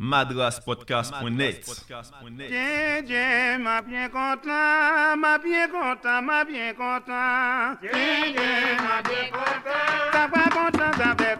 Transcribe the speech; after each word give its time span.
madraspodcast.net. 0.00 1.64
Bien 2.48 3.04
content, 3.06 3.62
bien 3.84 4.10
content, 4.10 5.16
ma 5.16 5.38
bien 5.38 5.68
content. 5.68 6.22
Ma 6.22 6.44
content. 6.74 7.78
Content 7.84 8.80
ma 10.96 11.14
bien 11.14 11.38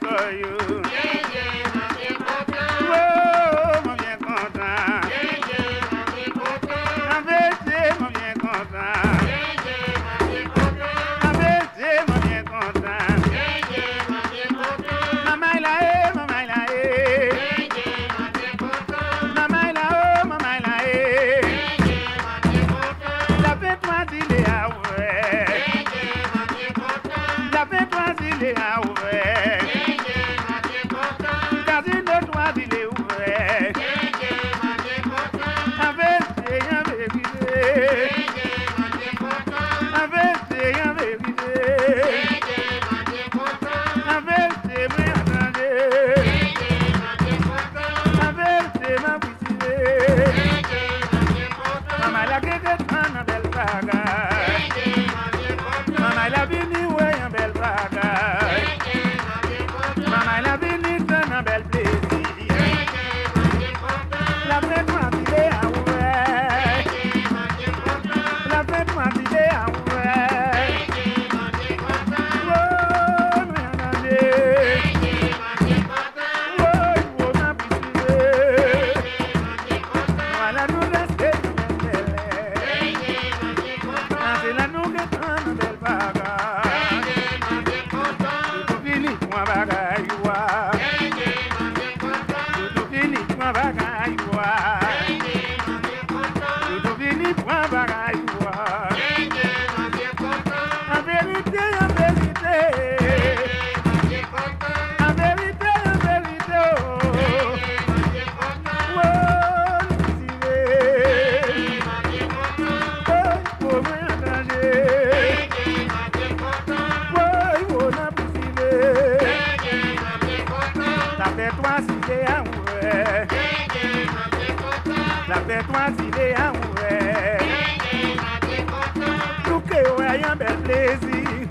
plaisir. 130.71 131.49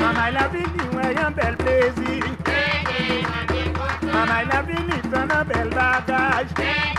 Maman 0.00 0.30
la 0.32 0.48
vie 0.48 0.96
ouais 0.96 1.14
un 1.18 1.30
bel 1.30 1.56
plaisir. 1.56 2.24
Maman 4.02 4.42
la 4.52 4.62
vie 4.62 5.00
t'en 5.10 5.40
un 5.40 5.44
bel 5.44 5.68
bagage. 5.68 6.91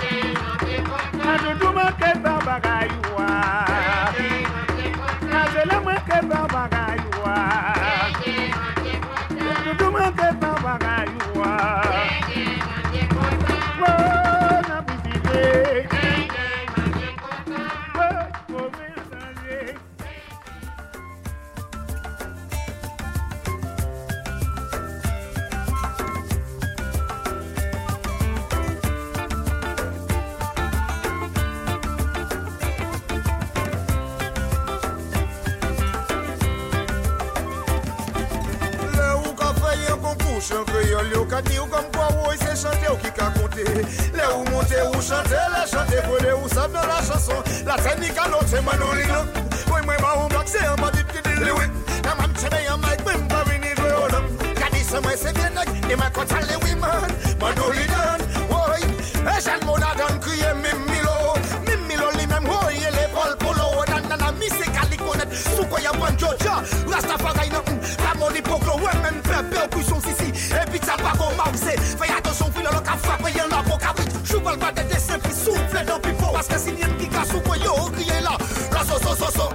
yon 69.63 69.69
pwisyon 69.69 70.01
sisi 70.01 70.27
E 70.53 70.65
pi 70.71 70.79
tsa 70.79 70.95
pa 70.97 71.13
kon 71.17 71.35
mawse 71.37 71.75
Fè 71.99 72.09
yatonsyon 72.09 72.51
fwi 72.53 72.63
lò 72.63 72.71
lò 72.75 72.81
ka 72.83 72.97
fwa 73.01 73.17
Pè 73.23 73.31
yon 73.37 73.49
lò 73.51 73.61
pou 73.67 73.79
ka 73.79 73.93
wit 73.97 74.11
Chou 74.27 74.41
pal 74.43 74.57
pa 74.59 74.71
de 74.75 74.83
desen 74.91 75.21
pi 75.23 75.33
soufle 75.33 75.83
Don 75.87 76.01
pi 76.03 76.13
pou 76.19 76.37
aske 76.39 76.59
si 76.59 76.75
nyen 76.75 76.95
ki 76.99 77.09
ka 77.13 77.23
sou 77.29 77.41
Pè 77.47 77.59
yo 77.63 77.75
kriye 77.95 78.19
la 78.25 78.35
La 78.73 78.83
so 78.83 78.97
so 78.99 79.13
so 79.15 79.29
so. 79.31 79.47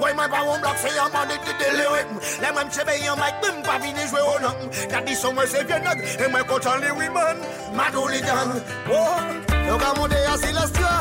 Woy 0.00 0.12
mwen 0.14 0.30
pa 0.30 0.42
won 0.44 0.60
blok 0.62 0.78
se 0.82 0.92
yon 0.94 1.10
mani 1.14 1.38
te 1.46 1.56
delewe 1.60 2.04
Le 2.42 2.52
mwen 2.52 2.70
chebe 2.74 2.98
yon 3.02 3.18
mic 3.20 3.42
Mwen 3.42 3.62
pa 3.66 3.78
vini 3.82 4.06
jwe 4.10 4.22
o 4.22 4.38
nan 4.44 4.70
Kati 4.92 5.16
son 5.18 5.36
mwen 5.38 5.50
se 5.50 5.64
vyenog 5.64 6.04
E 6.04 6.30
mwen 6.30 6.46
kontan 6.50 6.82
li 6.84 6.92
wiman 7.00 7.42
Madou 7.76 8.08
li 8.12 8.22
dan 8.26 8.58
Oh 8.90 9.18
Yo 9.66 9.78
ka 9.82 9.94
mwode 9.98 10.20
ya 10.22 10.38
silestia 10.38 10.94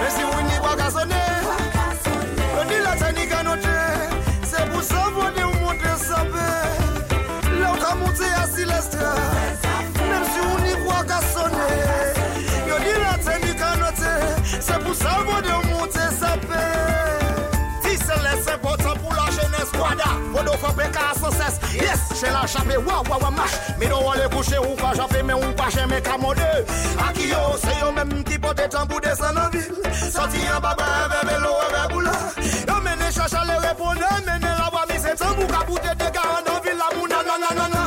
E 0.00 0.10
si 0.14 0.24
wini 0.24 0.60
wakasone 0.66 1.22
Wakasone 1.50 2.50
Yo 2.56 2.64
di 2.70 2.82
la 2.84 2.96
teni 3.02 3.26
kanote 3.32 3.78
Se 4.50 4.66
pou 4.70 4.84
sa 4.84 5.08
vode 5.16 5.46
ou 5.46 5.64
mwote 5.64 5.96
sape 6.04 6.69
Mouti 8.10 8.24
a 8.24 8.46
silestre. 8.56 8.98
Mèm 10.10 10.24
si 10.32 10.40
ou 10.40 10.58
ni 10.64 10.74
kwa 10.84 11.04
ka 11.06 11.20
sone 11.30 11.66
Yo 12.66 12.78
di 12.82 12.94
la 12.98 13.12
te 13.22 13.36
ni 13.46 13.52
kanote 13.54 14.14
Se 14.50 14.78
pou 14.82 14.94
salvo 14.98 15.36
de 15.46 15.54
mouti 15.68 16.06
sape 16.18 16.62
Ti 17.84 17.94
seles 18.02 18.48
important 18.50 18.98
pou 18.98 19.14
la 19.14 19.28
jenes 19.36 19.70
Wada, 19.78 20.10
wodo 20.34 20.56
fapè 20.58 20.88
ka 20.90 21.12
asanses 21.12 21.60
Yes, 21.78 22.02
chè 22.18 22.32
la 22.34 22.42
chapè 22.50 22.80
wawawa 22.82 23.30
mash 23.30 23.54
Mi 23.78 23.86
do 23.86 24.00
wale 24.02 24.26
kouche 24.34 24.58
ou 24.58 24.74
kwa 24.80 24.90
japè 24.98 25.22
Men 25.22 25.38
ou 25.38 25.54
kwa 25.54 25.70
jeme 25.70 26.00
kamode 26.02 26.50
Aki 27.06 27.28
yo, 27.30 27.44
se 27.62 27.78
yo 27.78 27.92
mèm 27.94 28.24
ki 28.26 28.40
pote 28.42 28.66
tambou 28.74 28.98
de 28.98 29.14
sanan 29.14 29.54
vil 29.54 29.70
Soti 30.10 30.42
an 30.50 30.58
baba 30.58 30.88
eve 31.04 31.22
velo 31.30 31.54
eve 31.68 31.86
boula. 31.94 32.18
Yo 32.66 32.80
mène 32.82 33.06
chacha 33.14 33.44
le 33.46 33.54
repone 33.68 34.02
Mène 34.26 34.50
la 34.50 34.66
wami 34.74 34.98
se 34.98 35.14
tambou 35.14 35.46
Kapoute 35.46 35.94
de 35.94 36.10
ka 36.10 36.26
anan 36.40 36.58
vil 36.64 36.76
La 36.80 36.90
mou 36.96 37.06
nananananan 37.06 37.79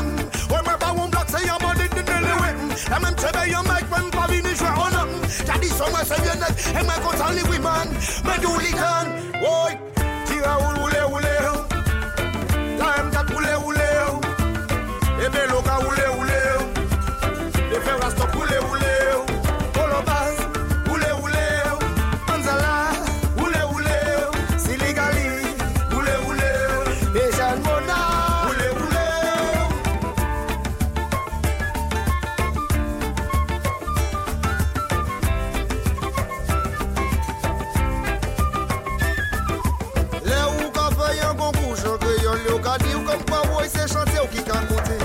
say 3.44 3.50
you 3.52 3.64
make 3.64 3.90
when 3.92 4.12
Pavini 4.12 4.56
show 4.56 4.74
or 4.82 4.92
nothing. 4.92 5.46
Daddy 5.46 5.68
somewhere 5.68 6.06
say 6.06 6.16
of 6.16 6.26
your 6.26 6.36
not, 6.36 6.68
and 6.76 6.88
my 6.88 6.96
cousin 6.96 7.28
only 7.28 7.44
with 7.50 7.62
man. 7.62 7.88
Me 8.28 8.36
do 8.44 8.52
it 8.60 8.76
boy. 9.42 9.72
Tira 10.28 10.54
ule 10.68 11.02
ule. 11.16 11.36
Oh. 11.52 11.68
Time 12.80 13.12
that 13.12 13.28
ule 13.38 13.54
ule. 13.68 13.90
Oh. 14.08 15.26
Ebe 15.26 15.42
ule. 15.88 16.03
Mwen 43.14 43.26
kwa 43.26 43.42
woy 43.54 43.70
se 43.70 43.88
chante 43.88 44.20
ou 44.20 44.28
ki 44.28 44.44
kan 44.44 44.66
kote 44.68 44.98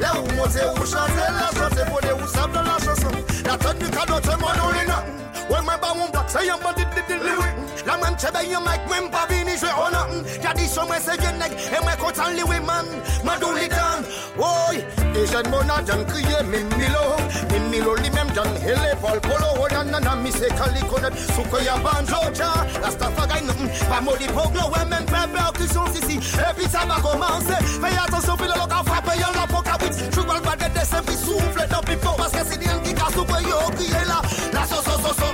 Le 0.00 0.08
ou 0.18 0.26
monte 0.34 0.62
ou 0.74 0.86
chante 0.86 1.22
La 1.38 1.48
chante 1.54 1.90
bode 1.90 2.12
ou 2.20 2.26
sable 2.26 2.54
la 2.54 2.76
chanson. 2.84 3.14
La 3.44 3.56
tèt 3.56 3.78
du 3.78 3.88
kadote 3.90 4.36
mwen 4.40 4.62
ou 4.66 4.72
li 4.72 4.86
nan. 4.88 5.02
Woy 5.48 5.62
mwen 5.62 5.78
ba 5.80 5.94
moun 5.94 6.10
blak 6.10 6.30
se 6.30 6.46
yon 6.46 6.58
bandit 6.64 6.88
li 6.96 7.18
li 7.22 7.30
li 7.30 7.61
La 7.86 7.96
man 7.98 8.14
chebe 8.16 8.42
yon 8.46 8.62
mek 8.62 8.86
mwen 8.88 9.08
pa 9.10 9.26
vini 9.26 9.56
jwe 9.58 9.70
o 9.74 9.88
noten 9.90 10.22
Tradisyon 10.42 10.86
mwen 10.86 11.02
se 11.02 11.16
gen 11.18 11.38
neg, 11.38 11.52
e 11.52 11.80
mwen 11.82 11.96
kontan 11.98 12.36
liwe 12.36 12.60
man. 12.66 12.86
Ma 13.26 13.36
do 13.38 13.50
li 13.56 13.68
tan, 13.68 14.04
woy 14.38 14.78
E 15.12 15.26
jen 15.26 15.50
mona 15.50 15.80
jan 15.86 16.04
kriye 16.06 16.42
mimilo 16.46 17.18
Mimilo 17.50 17.96
li 17.98 18.10
mem 18.14 18.30
jan 18.36 18.48
hele 18.62 18.94
pol 19.02 19.18
polo. 19.26 19.50
O 19.62 19.66
nan 19.72 19.90
nan 19.90 20.04
nan 20.04 20.22
mi 20.22 20.30
se 20.30 20.48
kali 20.58 20.80
konet 20.90 21.18
Souko 21.34 21.58
ya 21.64 21.76
ban 21.82 22.06
banjo 22.06 22.30
cha, 22.38 22.52
rasta 22.82 23.10
fagay 23.18 23.42
noten 23.46 23.68
Pa 23.90 24.00
modi 24.00 24.26
poglo 24.30 24.70
we 24.72 24.84
men 24.90 25.04
pepe 25.06 25.42
okisyon 25.50 25.90
sisi 25.94 26.16
E 26.38 26.54
pi 26.54 26.70
sa 26.70 26.86
va 26.86 27.02
komanse 27.02 27.58
Fey 27.82 27.98
atensyon 28.04 28.38
pi 28.38 28.46
lo 28.46 28.56
lo 28.62 28.66
ka 28.66 28.82
frape 28.86 29.18
yon 29.18 29.34
la 29.34 29.46
poka 29.46 29.76
wit 29.82 30.14
Chouval 30.14 30.40
ba 30.40 30.54
de 30.56 30.70
desen 30.78 31.04
pi 31.04 31.18
soufle 31.18 31.66
Don 31.68 31.82
pi 31.82 31.98
fo 31.98 32.14
paske 32.16 32.46
si 32.46 32.58
diyan 32.62 32.80
ki 32.86 32.94
ka 32.94 33.10
souko 33.10 33.42
yo 33.42 33.66
kriye 33.74 34.06
la 34.06 34.22
La 34.54 34.64
so 34.70 34.78
so 34.86 34.96
so 35.02 35.12
so 35.18 35.28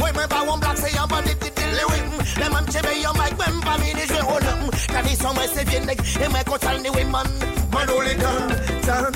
Woy 0.00 0.12
men 0.16 0.28
pa 0.28 0.42
wan 0.48 0.60
blak 0.60 0.78
se 0.78 0.96
yon 0.96 1.08
bandit 1.08 1.49
le 1.78 1.84
wim 1.90 2.08
Le 2.40 2.48
mam 2.50 2.66
chebe 2.72 2.92
yo 3.02 3.12
mak 3.18 3.36
men 3.38 3.60
pa 3.60 3.78
mi 3.78 3.94
ni 3.94 4.06
jwe 4.06 4.20
holam 4.20 4.70
Kani 4.92 5.16
son 5.16 5.34
mwen 5.34 5.48
se 5.54 5.64
vyen 5.64 5.86
neg 5.86 6.00
E 6.20 6.28
mwen 6.28 6.44
kontal 6.44 6.80
ni 6.82 6.90
wiman 6.90 7.28
Man 7.72 7.88
ou 7.90 8.00
le 8.00 8.14
dan, 8.22 8.56
tan 8.86 9.12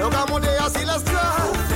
Yo 0.00 0.10
ga 0.10 0.26
moun 0.28 0.42
de 0.42 0.52
yasi 0.58 0.84
la 0.84 0.98
stran 0.98 1.73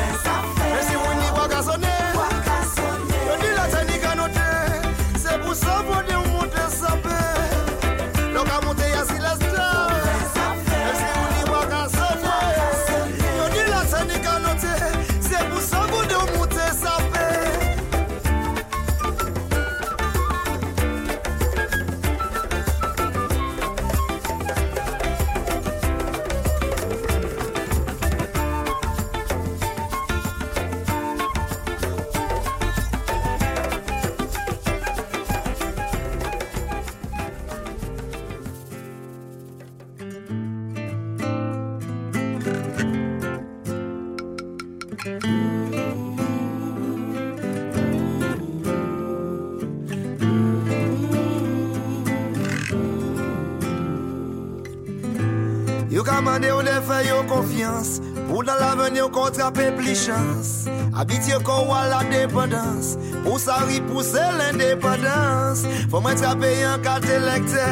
Yo 55.91 56.03
ka 56.05 56.21
mande 56.21 56.51
ou 56.53 56.61
de 56.61 56.75
fè 56.85 56.99
yo 57.07 57.23
konfians 57.31 57.97
Pou 58.29 58.45
nan 58.45 58.59
laven 58.61 58.97
yo 58.99 59.09
kontrape 59.13 59.71
pli 59.79 59.95
chans. 59.97 60.69
Abit 60.99 61.29
yo 61.31 61.39
kon 61.47 61.69
wala 61.71 62.03
dependans 62.11 62.97
Pou 63.25 63.39
sa 63.41 63.63
ripouse 63.69 64.21
l'independans 64.39 65.65
Fò 65.89 66.03
mwen 66.05 66.19
trape 66.21 66.51
yon 66.59 66.85
kat 66.85 67.07
elekte. 67.17 67.67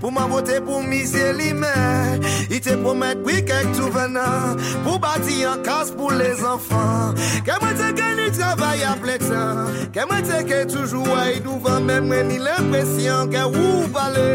Pou 0.00 0.14
mwen 0.14 0.30
vote 0.30 0.60
pou 0.66 0.84
misye 0.86 1.32
li 1.38 1.50
men. 1.56 2.22
Ite 2.50 2.76
pou 2.80 2.94
mwen 2.94 3.22
pwi 3.24 3.40
kek 3.48 3.70
tou 3.74 3.90
venan 3.94 4.58
Pou 4.86 5.00
bati 5.02 5.40
yon 5.42 5.64
kas 5.66 5.92
pou 5.96 6.14
les 6.14 6.42
anfan 6.46 7.18
Ke 7.46 7.58
mwen 7.62 7.78
teke 7.80 8.14
ni 8.20 8.30
travay 8.38 8.86
a 8.86 8.96
ple 9.02 9.18
tan 9.26 9.70
Kè 9.94 10.06
mwen 10.06 10.26
teke 10.26 10.64
toujou 10.70 11.18
ay 11.18 11.40
douvan 11.44 11.88
Men 11.90 12.06
mwen 12.06 12.30
ni 12.30 12.38
l'impresyon 12.42 13.30
ke 13.34 13.46
ou 13.50 13.88
pale. 13.94 14.28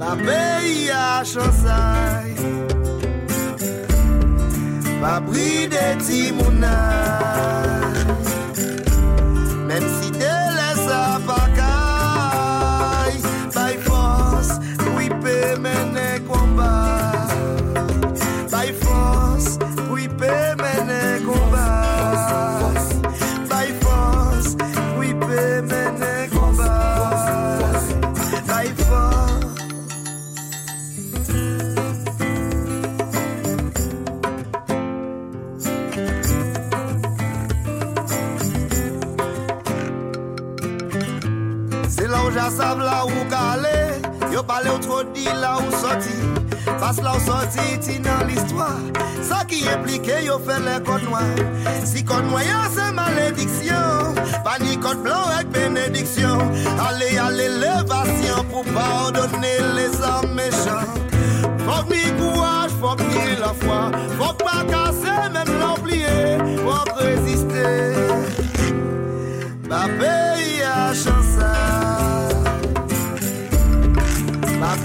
Pa 0.00 0.14
peyi 0.16 0.88
a 0.90 1.22
chansay. 1.24 2.69
Pa 5.00 5.16
pri 5.24 5.64
de 5.72 5.96
ti 6.04 6.28
mounan 6.28 7.69
j'assav 42.70 42.80
là 42.80 43.04
où 43.04 43.28
calé 43.28 44.32
Yo 44.32 44.42
parle 44.42 44.68
ou 44.68 44.78
trop 44.78 45.02
dit 45.14 45.24
là 45.24 45.58
où 45.58 45.70
sorti. 45.70 46.14
Parce 46.78 47.00
là 47.02 47.12
où 47.16 47.20
sorti 47.20 47.78
ti 47.80 47.98
dans 47.98 48.26
l'histoire. 48.26 48.78
Ça 49.22 49.44
qui 49.46 49.68
impliqué 49.68 50.24
yo 50.24 50.38
les 50.38 50.82
codes 50.84 51.02
noirs 51.04 51.22
Si 51.84 52.04
code 52.04 52.26
noir 52.26 52.42
c'est 52.72 52.92
malédiction. 52.92 54.14
Pas 54.44 54.58
ni 54.60 54.78
code 54.78 55.02
blanc 55.02 55.24
avec 55.34 55.50
bénédiction. 55.50 56.38
Allez 56.88 57.18
à 57.18 57.30
l'élévation 57.30 58.44
pour 58.50 58.64
pardonner 58.64 59.58
les 59.76 59.90
hommes 60.00 60.34
méchants 60.34 60.90
Faut 61.66 61.82
que 61.84 61.94
ni 61.94 62.12
courage, 62.20 62.70
faut 62.80 62.96
que 62.96 63.02
ni 63.02 63.36
la 63.36 63.52
que 63.52 64.44
pas 64.44 64.64
casser, 64.68 65.32
même 65.32 65.60
l'oublier. 65.60 66.38
Faut 66.64 66.90
que 66.90 67.02
résister. 67.02 68.00
Ma 69.68 69.86
pays 69.86 70.62
a 70.62 70.92
chansé 70.92 71.29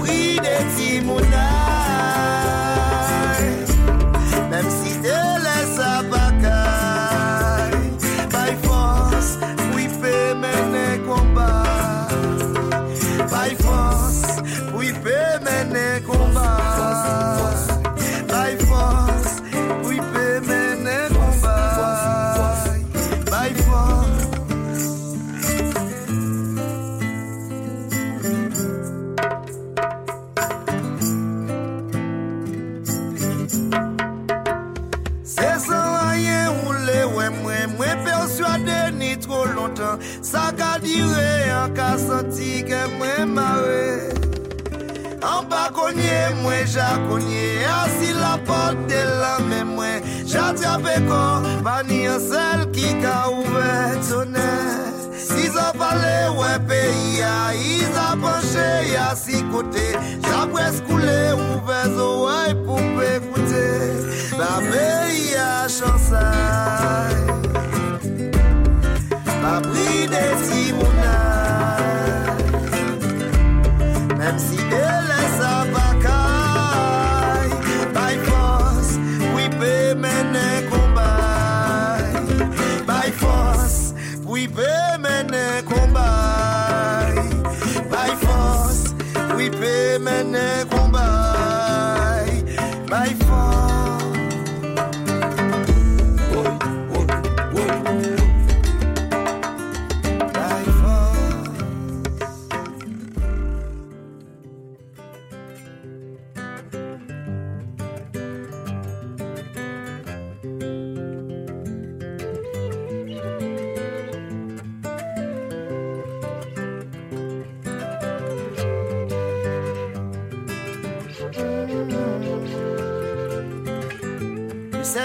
we 0.08 0.38
the 0.38 0.56
team. 0.76 1.55
Moi 46.42 46.52
cogné, 47.08 47.64
assis 47.64 48.12
la 48.12 48.38
porte 48.44 48.86
de 48.88 49.20
la 49.20 49.38
même. 49.48 49.76
J'attrape 50.26 50.82
ni 51.88 52.06
un 52.06 52.18
seul 52.18 52.70
qui 52.72 52.86
a 53.04 53.30
ouvert 53.30 54.02
son 54.02 54.32
S'ils 55.16 55.50
ont 55.50 55.78
parlé, 55.78 56.28
ouais, 56.38 56.58
pays, 56.66 57.22
ils 57.54 57.86
ont 57.86 58.20
penché, 58.20 58.96
à 58.96 59.14
six 59.16 59.42
côtés. 59.52 59.92
J'ai 60.22 60.50
presque 60.52 60.84
coulé, 60.84 61.32
ouvert 61.32 61.98
oreilles 61.98 62.56
pour 62.64 62.78
écouter. 62.78 64.36
La 64.38 64.60
pays 64.70 65.34
a 65.36 65.68
chansé. 65.68 66.45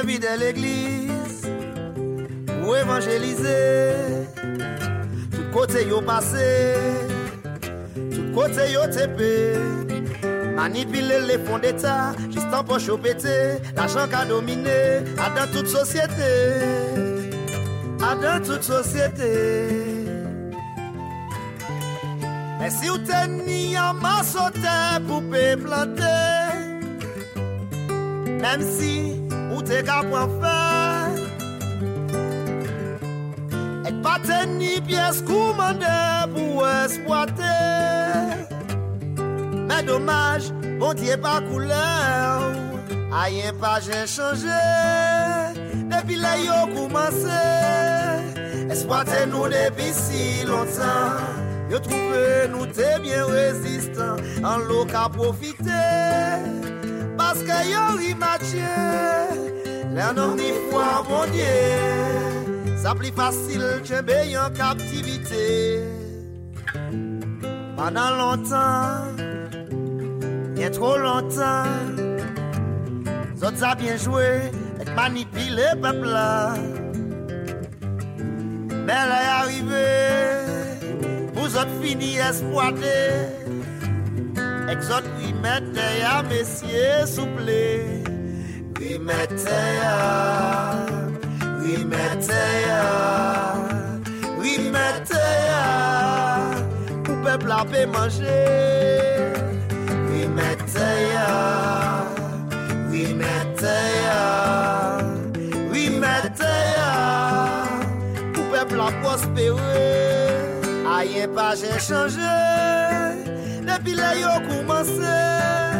Servi 0.01 0.19
de 0.19 0.39
l'église 0.39 1.47
pour 2.61 2.75
évangéliser. 2.75 3.93
Tout 5.31 5.47
côté 5.53 5.87
yo 5.87 6.01
passé, 6.01 6.73
tout 7.93 8.33
côté 8.33 8.71
yo 8.73 8.87
tépé. 8.87 9.53
Manipuler 10.55 11.21
les 11.27 11.39
fonds 11.39 11.59
d'État, 11.59 12.13
juste 12.29 12.53
en 12.53 12.63
poche 12.63 12.89
au 12.89 12.97
pété, 12.97 13.57
l'argent 13.75 14.07
qu'a 14.09 14.25
dominé, 14.25 14.99
à 15.17 15.29
dans 15.35 15.51
toute 15.51 15.67
société, 15.67 16.31
à 18.01 18.15
dans 18.15 18.43
toute 18.43 18.63
société. 18.63 19.67
Mais 22.59 22.69
si 22.69 22.89
vous 22.89 22.99
tenez 22.99 23.79
en 23.79 23.93
masse 23.93 24.37
pour 25.07 25.23
planter, 25.23 26.03
même 28.39 28.61
si 28.61 29.20
Se 29.71 29.77
ka 29.87 30.01
pran 30.03 30.31
fè 30.41 30.55
Ek 33.87 34.01
paten 34.03 34.57
ni 34.59 34.73
pyes 34.83 35.21
koumande 35.23 35.91
pou 36.33 36.65
espwate 36.67 37.53
Mè 39.69 39.77
domaj, 39.87 40.49
bon 40.81 40.91
diye 40.99 41.15
pa 41.23 41.37
koule 41.45 41.85
A 43.15 43.23
yen 43.31 43.55
pa 43.63 43.77
jen 43.85 44.03
chanje 44.11 44.59
Depi 45.93 46.19
le 46.19 46.33
yo 46.41 46.59
koumanse 46.73 47.39
Espwate 48.67 49.23
nou 49.31 49.47
depi 49.55 49.87
si 49.95 50.43
lontan 50.51 51.39
Yo 51.71 51.79
trouve 51.79 52.51
nou 52.51 52.67
te 52.75 52.91
bien 53.07 53.23
rezistan 53.31 54.19
An 54.43 54.67
lo 54.67 54.83
ka 54.91 55.07
profite 55.15 55.87
Paske 57.15 57.63
yo 57.71 57.87
ri 58.01 58.10
Dieu. 61.31 62.77
Ça 62.77 62.95
plus 62.95 63.11
facile, 63.11 63.81
tu 63.83 63.93
en 63.93 64.49
captivité. 64.51 65.79
Pendant 67.75 68.11
longtemps 68.17 69.11
bien 70.61 70.69
trop 70.69 70.95
longtemps. 70.95 71.63
Zot 73.35 73.63
a 73.63 73.73
bien 73.73 73.97
joué 73.97 74.41
et 74.79 74.89
manipulé 74.91 75.65
le 75.73 75.81
peuple 75.81 76.07
là. 76.07 76.53
Mais 78.85 78.93
elle 79.01 79.15
est 79.21 79.31
arrivée, 79.41 81.33
vous 81.33 81.57
autres 81.57 81.77
fini 81.81 82.17
exploité. 82.17 83.01
Exote, 84.69 85.09
oui, 85.17 85.33
mettez 85.41 86.03
à 86.03 86.21
messieurs, 86.21 87.07
souple. 87.07 88.00
Oui, 88.81 88.97
mettez 88.97 89.77
à, 89.83 90.73
oui, 91.61 91.85
mettez 91.85 92.33
à, 92.67 93.53
oui, 94.39 94.71
mettez 94.71 95.43
à, 95.51 96.49
pour 97.03 97.21
peuple 97.21 97.51
a 97.51 97.63
peut 97.63 97.85
manger. 97.85 98.25
Oui, 100.09 100.27
mettez 100.35 101.15
à, 101.15 102.05
oui, 102.89 103.13
mettez 103.13 103.67
à, 104.11 104.97
oui, 105.71 105.99
mettez 105.99 106.65
à, 106.79 107.65
pour 108.33 108.45
peuple 108.45 108.79
a 108.79 108.91
prospéré. 109.03 109.59
Aïe, 110.97 111.27
pas 111.35 111.53
j'ai 111.53 111.79
changé, 111.79 112.33
depuis 113.61 113.93
là 113.93 114.15
yo 114.15 114.29
commencé. 114.49 115.70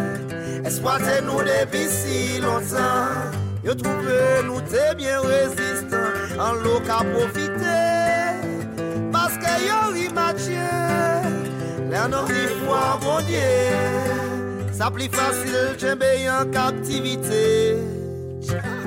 Esploite 0.71 1.19
nou 1.27 1.43
depi 1.43 1.81
si 1.91 2.39
lontan 2.39 3.33
Yo 3.59 3.73
troupe 3.75 4.19
nou 4.47 4.63
te 4.71 4.85
bien 4.95 5.19
rezistan 5.27 6.39
An 6.39 6.61
lo 6.63 6.77
ka 6.87 7.01
profite 7.09 7.75
Paske 9.11 9.55
yo 9.65 9.79
rimatye 9.91 10.69
Lè 11.91 12.05
nan 12.13 12.23
rifwa 12.31 12.85
bondye 13.03 13.49
Sa 14.71 14.87
pli 14.95 15.11
fasil 15.11 15.75
jembe 15.81 16.13
yon 16.23 16.55
kaptivite 16.55 17.43
Tcha 18.39 18.80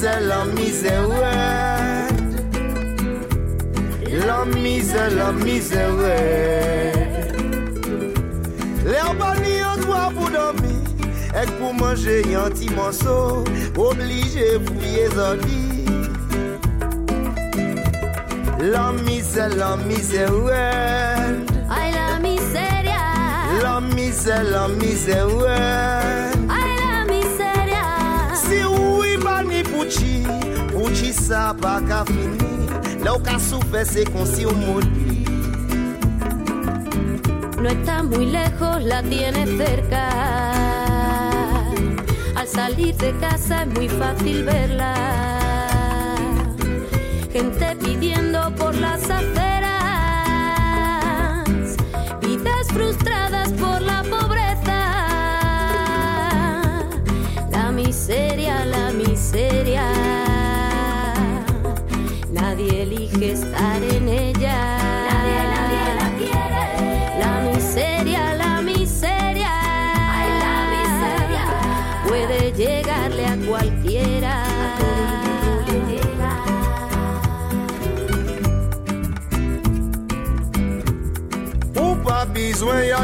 se 0.00 0.20
la 0.28 0.44
misère. 0.46 1.08
La 4.26 4.44
misère, 4.46 5.10
la 5.14 5.32
misère. 5.32 5.90
Les 8.90 9.12
bani 9.18 9.58
yon 9.58 9.82
dwa 9.84 10.06
pou 10.16 10.30
domi 10.32 10.78
Ek 11.36 11.50
pour 11.58 11.74
manger 11.74 12.22
un 12.34 12.48
petit 12.50 12.70
morceau? 12.70 13.44
Oblige 13.76 14.40
pour 14.64 14.82
y 14.82 15.06
zodi 15.14 15.84
La 18.72 18.90
mise, 19.04 19.36
la 19.58 19.76
mise 19.76 20.24
ouais. 20.44 21.36
Ay 21.68 21.92
la 21.92 22.18
miseria 22.18 23.04
La 23.62 23.80
mise, 23.80 24.32
la 24.50 24.66
mise 24.68 25.14
ouais. 25.38 26.39
Sa 31.30 31.54
pa 31.62 31.78
ka 31.88 32.00
fini 32.10 32.50
Là 33.04 33.10
où 33.14 33.20
ka 33.26 33.38
souffert 33.38 33.86
c'est 33.92 34.06
qu'on 34.12 34.26
si 34.26 34.42
au 34.44 34.54
maudit 34.64 35.24
No 37.62 37.68
está 37.68 38.02
muy 38.02 38.26
lejos, 38.38 38.78
la 38.90 39.02
tiene 39.02 39.42
cerca. 39.58 40.04
Al 42.34 42.48
salir 42.48 42.96
de 42.96 43.10
casa 43.20 43.64
es 43.64 43.68
muy 43.76 43.86
fácil 43.86 44.44
verla. 44.44 44.94
Gente 47.34 47.76
pidiendo 47.82 48.29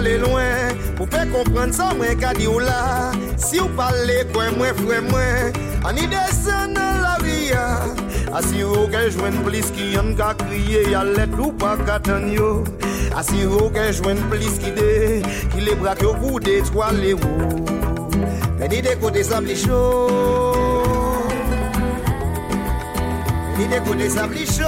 ale 0.06 0.18
lwen 0.22 0.82
Pou 0.96 1.08
fe 1.10 1.24
kompren 1.32 1.72
sa 1.74 1.90
mwen 1.96 2.18
ka 2.20 2.32
di 2.36 2.46
ou 2.50 2.62
la 2.62 3.12
Si 3.40 3.60
ou 3.62 3.70
pale 3.78 4.22
kwen 4.32 4.54
mwen 4.58 4.74
fwe 4.78 5.00
mwen 5.10 5.58
An 5.86 5.98
ide 6.00 6.22
sen 6.34 6.74
nan 6.76 7.02
la 7.02 7.16
viya 7.24 7.64
Asiro 8.36 8.86
ke 8.92 9.06
jwen 9.14 9.38
plis 9.46 9.70
ki 9.74 9.94
an 10.00 10.14
ka 10.18 10.32
kriye 10.44 10.86
Yalet 10.92 11.34
ou 11.38 11.52
pa 11.56 11.76
katan 11.86 12.28
yo. 12.34 12.50
Asiro 13.16 13.68
ke 13.74 13.88
jwen 13.96 14.20
plis 14.32 14.58
ki 14.62 14.74
de 14.76 14.90
Ki 15.54 15.66
le 15.66 15.76
brak 15.80 16.02
yo 16.04 16.14
kou 16.20 16.42
detwa 16.42 16.92
le 16.96 17.14
ou 17.16 17.64
Meni 18.60 18.82
de 18.82 18.96
kote 19.02 19.22
sa 19.26 19.40
pli 19.44 19.56
chou 19.58 20.10
Meni 23.54 23.70
de 23.72 23.82
kote 23.88 24.10
sa 24.12 24.28
pli 24.30 24.46
chou 24.56 24.66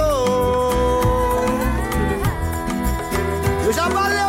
Yo 3.65 3.75
jan 3.75 3.93
pale 3.93 4.28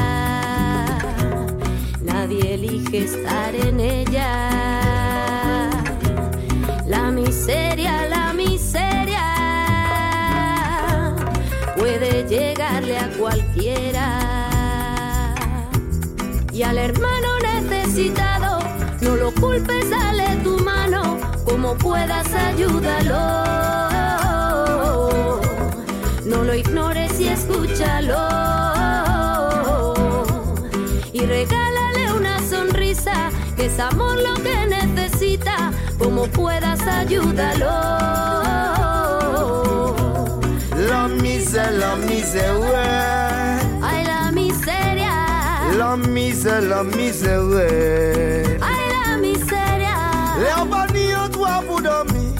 Elige 2.91 3.05
estar 3.05 3.55
en 3.55 3.79
ella. 3.79 4.49
La 6.85 7.09
miseria, 7.09 8.07
la 8.09 8.33
miseria. 8.33 9.23
Puede 11.77 12.27
llegarle 12.27 12.97
a 12.97 13.09
cualquiera. 13.17 14.07
Y 16.51 16.63
al 16.63 16.77
hermano 16.77 17.39
necesitado, 17.39 18.59
no 18.99 19.15
lo 19.15 19.31
culpes, 19.35 19.89
dale 19.89 20.35
tu 20.43 20.57
mano, 20.59 21.17
como 21.45 21.77
puedas 21.77 22.27
ayúdalo. 22.33 23.21
No 26.25 26.43
lo 26.43 26.53
ignores 26.53 27.19
y 27.21 27.29
escúchalo. 27.29 28.30
Que 33.55 33.65
es 33.65 33.79
amor 33.79 34.17
lo 34.17 34.33
que 34.43 34.67
necesita, 34.67 35.71
como 35.97 36.27
puedas 36.27 36.81
ayúdalo. 36.87 37.71
La 40.89 41.07
misère, 41.07 41.71
la 41.79 41.95
misère, 41.95 42.59
ouais 42.59 43.59
Ay, 43.83 44.03
la 44.05 44.31
miseria. 44.31 45.13
La 45.77 45.95
misère, 45.95 46.61
la 46.61 46.83
misère, 46.83 47.43
ouais 47.43 48.57
Ay, 48.61 48.83
la 48.95 49.17
miseria. 49.17 49.97
Le 50.39 50.49
an 50.61 50.65
pa 50.67 50.87
ni 50.93 51.13
an 51.13 51.29
toa 51.29 51.61
pou 51.67 51.81
dormi 51.81 52.33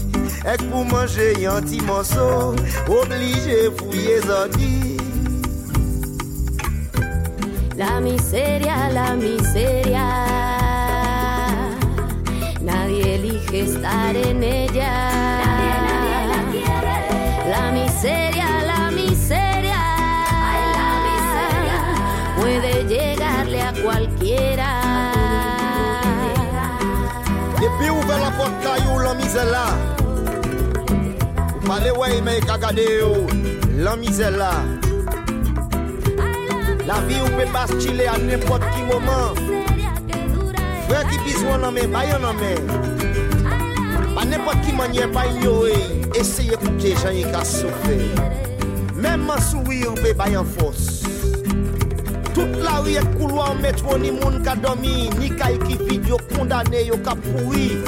Ek 0.46 0.64
pou 0.72 0.84
manje 0.90 1.34
yon 1.38 1.62
ti 1.70 1.82
monso 1.86 2.56
Oblige 2.90 3.70
fouye 3.78 4.18
zodi 4.26 4.98
La 7.78 8.00
miseria, 8.00 8.90
la 8.94 9.16
miseria. 9.16 10.51
que 13.52 13.62
estar 13.62 14.16
en 14.16 14.42
ella. 14.42 14.94
La. 16.30 16.38
La 17.50 17.72
miseria, 17.72 18.64
la 18.66 18.90
miseria. 18.92 19.82
Puede 22.40 22.86
llegarle 22.86 23.62
a 23.62 23.74
cualquiera. 23.74 24.70
Debiuve 27.60 28.20
la 28.20 28.32
porta 28.38 28.78
you 28.86 29.00
la 29.00 29.14
misela. 29.16 29.66
Pale 31.68 31.92
wey 31.92 32.22
me 32.22 32.40
cagadeo 32.40 33.28
la 33.76 33.98
misela. 33.98 34.52
La 36.88 37.02
vie 37.02 37.22
ou 37.22 37.28
peut 37.36 38.08
à 38.08 38.18
n'importe 38.18 38.64
quel 38.74 38.86
moment. 38.88 39.34
Frère 40.88 41.08
qui 41.10 41.46
en 41.46 41.72
main, 41.72 41.88
baille 41.88 42.14
en. 42.14 42.91
pa 44.52 44.60
ki 44.60 44.72
manye 44.76 45.08
pa 45.14 45.24
inyoe, 45.26 45.76
eseye 46.20 46.58
pou 46.60 46.72
ke 46.82 46.92
jan 47.00 47.16
yon 47.16 47.32
ka 47.32 47.44
sofe. 47.48 47.98
Mèman 49.00 49.40
sou 49.48 49.64
yon 49.72 49.96
be 50.02 50.12
bayan 50.18 50.48
fos. 50.58 51.06
Tout 52.36 52.58
la 52.64 52.80
riye 52.84 53.04
koulo 53.16 53.42
an 53.44 53.62
metro 53.64 53.98
ni 54.02 54.12
moun 54.12 54.42
ka 54.44 54.56
domi, 54.60 55.10
ni 55.20 55.30
kay 55.40 55.56
ki 55.64 55.78
video 55.86 56.20
kondane 56.34 56.84
yo 56.88 56.98
ka 57.06 57.16
poui. 57.16 57.80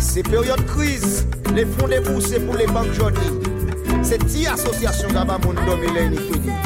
Se 0.00 0.24
peryode 0.24 0.64
kriz, 0.72 1.26
le 1.54 1.66
fond 1.76 1.88
de 1.88 2.00
bouse 2.06 2.40
pou 2.46 2.56
le 2.56 2.68
bank 2.72 2.94
jodi. 2.96 3.28
Se 4.06 4.16
ti 4.24 4.46
asosyasyon 4.48 5.12
gaba 5.18 5.36
moun 5.44 5.60
domi 5.66 5.92
le 5.96 6.06
ni 6.14 6.24
kweni. 6.30 6.56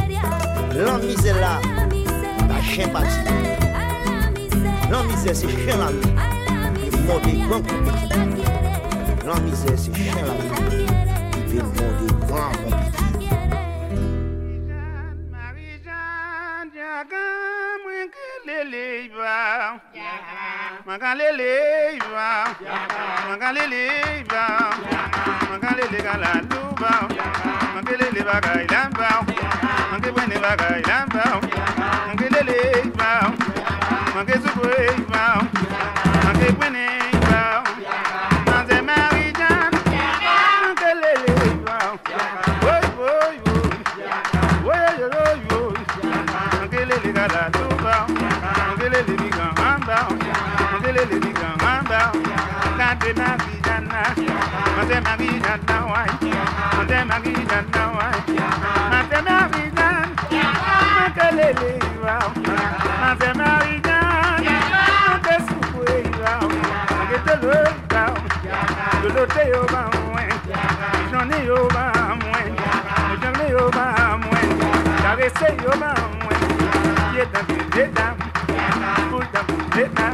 Lan 0.78 1.02
mize 1.02 1.34
la, 1.40 1.58
ba 2.46 2.62
chen 2.70 2.94
pati. 2.94 3.26
Lan 4.90 5.10
mize 5.10 5.34
se 5.42 5.50
chen 5.50 5.82
la 5.82 5.90
mi. 5.98 6.33
mode 7.06 7.22
grand 7.48 7.62
La 9.26 9.40
misère, 9.40 9.78
c'est 9.78 9.94
chien 9.94 10.14
la 10.16 10.32
vie. 10.70 10.86
Il 11.48 11.56
demande 11.56 12.20
grand 12.26 12.52
compétit. 12.62 13.28
Magalele 20.86 21.96
iba, 21.96 22.44
magalele 23.28 23.82
iba, 24.20 24.44
magalele 25.50 25.98
gala 26.02 26.32
tuba, 26.50 26.92
magalele 27.74 28.22
baga 28.22 28.52
ilamba, 28.62 29.08
magalele 29.90 30.36
baga 30.44 30.68
ilamba, 30.78 31.24
magalele 32.06 32.58
iba, 32.84 33.10
magalele 34.14 34.94
iba. 34.98 35.03
Madema 52.94 53.36
Vijana, 53.38 54.14
Madema 54.76 55.16
Vijana, 55.16 55.78
why? 55.90 56.06
Madema 56.76 57.18
Vijana, 57.24 57.84
why? 57.96 58.14
Madema 58.90 59.48
Vijana, 59.50 60.06
wa, 61.02 61.74
wow. 62.04 62.28
Madema 63.00 63.48
Vijana, 63.64 64.54
Matasuwe, 65.08 65.96
wow. 66.22 66.48
Get 67.10 67.22
the 67.26 67.34
love 67.46 67.88
down, 67.88 68.14
the 69.02 69.08
lote 69.08 69.44
over, 69.58 69.86
when 70.14 70.30
Johnny 71.10 71.48
over, 71.48 71.90
when 72.30 72.50
Johnny 73.20 73.54
over, 73.54 73.90
when 74.30 74.50
Dave 75.18 75.32
say 75.38 75.56
over, 75.66 75.94
when 76.26 76.40
Get 77.12 77.28
them, 77.32 77.70
get 77.72 77.94
them, 77.94 78.16
put. 79.10 80.13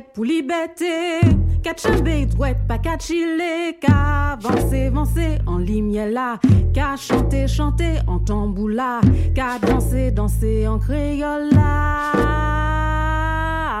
pour 0.00 0.24
liberté. 0.24 1.20
Katchambe 1.62 2.26
droite, 2.26 2.56
pas 2.66 2.78
chiller, 2.98 3.78
ka 3.80 4.32
avancer, 4.32 4.86
avancer 4.86 5.38
en 5.46 5.58
là, 5.58 6.38
ka 6.74 6.96
chanter, 6.96 7.46
chanter 7.46 8.00
en 8.08 8.18
tamboula, 8.18 9.00
ka 9.34 9.58
danser, 9.58 10.10
danser 10.10 10.66
en 10.66 10.78
créole 10.78 11.50
là. 11.52 12.12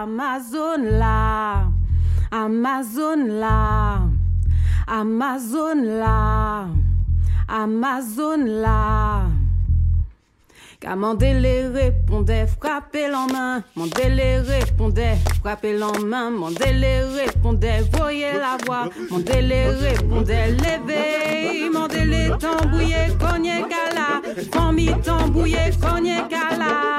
Amazon 0.02 0.82
là, 0.90 1.64
Amazon 2.30 3.26
là, 3.26 4.02
Amazon 4.86 5.82
là, 5.82 6.66
Amazon 7.48 8.44
là. 8.46 9.31
Car 10.82 10.96
Mandela 10.96 11.70
répondait, 11.72 12.48
frappez 12.60 13.06
l'en 13.06 13.28
main. 13.28 13.62
Mandela 13.76 14.42
répondait, 14.42 15.16
frappez 15.40 15.78
l'en 15.78 15.96
main. 16.00 16.30
Mandela 16.30 17.06
répondait, 17.14 17.84
voyez 17.92 18.32
la 18.32 18.56
voix. 18.66 18.88
Mandela 19.08 19.78
répondait, 19.80 20.50
levez. 20.50 21.70
Mandela 21.72 22.36
tambouillé, 22.36 22.96
cogné 23.20 23.62
cala. 23.70 24.22
Famille 24.52 24.96
tambouillé, 25.04 25.70
cogné 25.80 26.16
cala. 26.28 26.91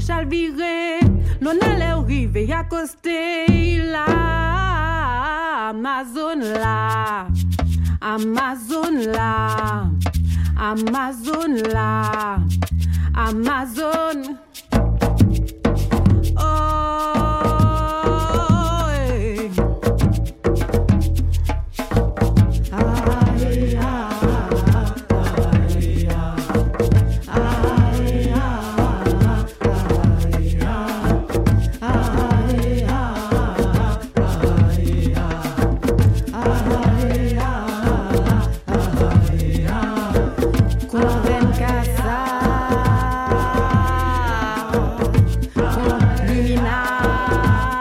Chalviré, 0.00 1.00
non 1.40 1.52
allait 1.60 1.84
arriver 1.84 2.52
à 2.52 2.64
coster 2.64 3.78
là, 3.78 5.68
Amazon 5.70 6.38
là, 6.40 7.26
Amazon 8.00 9.12
là, 9.12 9.86
Amazon 10.58 11.54
là, 11.72 12.38
Amazon. 13.14 14.36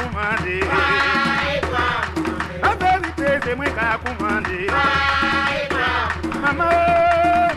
commandé. 0.00 0.60
En 2.62 2.74
vérité, 2.76 3.28
c'est 3.44 3.56
moi 3.56 3.66
qui 3.66 3.78
a 3.78 3.98
commandé. 4.04 4.66
Maman, 6.40 6.70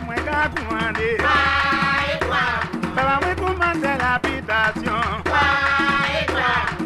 moi 0.06 0.16
qui 0.16 0.30
a 0.30 0.50
commandé. 0.56 1.18
Papa, 2.96 3.20
moi 3.22 3.36
commandé 3.36 3.92
l'habitation. 4.02 5.02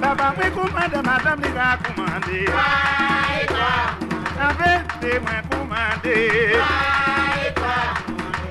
Papa, 0.02 0.34
moi 0.38 0.50
commandé 0.52 1.00
madame 1.04 1.42
qui 1.42 1.58
a 1.58 1.78
commandé. 1.86 2.46
En 4.40 4.54
vérité, 4.54 5.20
moi 5.20 5.38
commandé. 5.50 6.18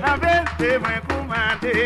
En 0.05 0.17
vérité, 0.19 0.79
moi 0.79 0.97
commandé. 1.09 1.77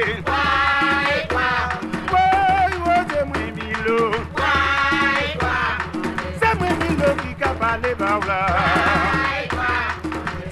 male 7.70 7.94
baula 7.94 8.38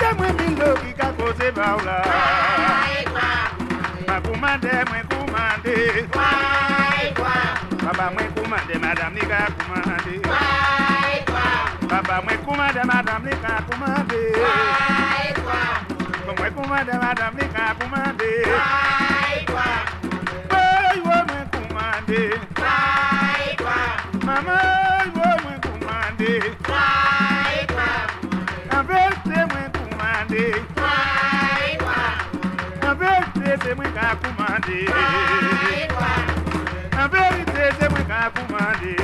Demwe 0.01 0.29
bindo 0.39 0.69
ki 0.81 0.91
ka 0.99 1.09
kose 1.19 1.49
baula 1.59 1.97
Ma 4.07 4.17
kumande 4.25 4.73
mwen 4.89 5.05
kumande 5.11 5.75
Baba 7.85 8.07
mwen 8.15 8.31
kumande 8.37 8.75
madam 8.85 9.13
ni 9.15 9.21
ka 9.31 9.41
kumande 9.59 10.15
Baba 11.91 12.17
mwen 12.25 12.39
kumande 12.47 12.83
madam 12.91 13.23
ni 13.27 13.35
ka 13.45 13.55
kumande 13.69 14.21
Mwen 16.39 16.53
kumande 16.55 16.93
madam 17.03 17.33
ni 17.39 17.47
ka 17.55 17.65
kumande 17.79 18.31
vérité, 33.69 33.75
c'est 33.75 33.75
moi 33.75 33.85
qui 33.85 33.99
a 33.99 34.17
commandé. 34.17 34.87
En 36.97 37.09
vérité, 37.09 37.63
c'est 37.79 37.91
moi 37.91 38.01
qui 38.01 38.13
a 38.13 38.31
commandé. 38.31 38.97